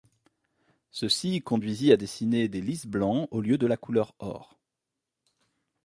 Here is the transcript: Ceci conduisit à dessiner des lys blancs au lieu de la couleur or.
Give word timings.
Ceci 0.89 1.43
conduisit 1.43 1.91
à 1.91 1.95
dessiner 1.95 2.47
des 2.47 2.59
lys 2.59 2.87
blancs 2.87 3.27
au 3.29 3.39
lieu 3.39 3.59
de 3.59 3.67
la 3.67 3.77
couleur 3.77 4.15
or. 4.17 4.57